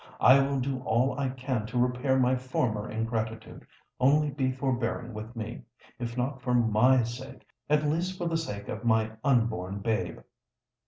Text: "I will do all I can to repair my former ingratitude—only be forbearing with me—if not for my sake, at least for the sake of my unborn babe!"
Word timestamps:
"I 0.19 0.39
will 0.39 0.59
do 0.59 0.79
all 0.79 1.19
I 1.19 1.29
can 1.29 1.67
to 1.67 1.77
repair 1.77 2.17
my 2.17 2.35
former 2.35 2.89
ingratitude—only 2.89 4.31
be 4.31 4.51
forbearing 4.51 5.13
with 5.13 5.35
me—if 5.35 6.17
not 6.17 6.41
for 6.41 6.55
my 6.55 7.03
sake, 7.03 7.45
at 7.69 7.85
least 7.85 8.17
for 8.17 8.25
the 8.27 8.35
sake 8.35 8.67
of 8.67 8.83
my 8.83 9.11
unborn 9.23 9.77
babe!" 9.77 10.17